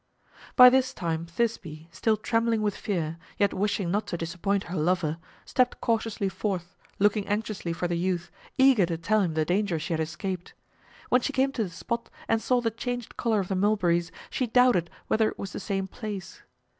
By 0.55 0.71
this 0.71 0.95
time 0.95 1.27
Thisbe, 1.27 1.85
still 1.91 2.17
trembling 2.17 2.63
with 2.63 2.75
fear, 2.75 3.19
yet 3.37 3.53
wishing 3.53 3.91
not 3.91 4.07
to 4.07 4.17
disappoint 4.17 4.63
her 4.63 4.75
lover, 4.75 5.19
stepped 5.45 5.79
cautiously 5.79 6.27
forth, 6.27 6.75
looking 6.97 7.27
anxiously 7.27 7.71
for 7.71 7.87
the 7.87 7.95
youth, 7.99 8.31
eager 8.57 8.87
to 8.87 8.97
tell 8.97 9.21
him 9.21 9.35
the 9.35 9.45
danger 9.45 9.77
she 9.77 9.93
had 9.93 9.99
escaped. 9.99 10.55
When 11.09 11.21
she 11.21 11.33
came 11.33 11.51
to 11.51 11.63
the 11.65 11.69
spot 11.69 12.09
and 12.27 12.41
saw 12.41 12.61
the 12.61 12.71
changed 12.71 13.15
color 13.15 13.41
of 13.41 13.47
the 13.47 13.53
mulberries 13.55 14.11
she 14.31 14.47
doubted 14.47 14.89
whether 15.05 15.29
it 15.29 15.37
was 15.37 15.53
the 15.53 15.59
same 15.59 15.85
place. 15.87 16.41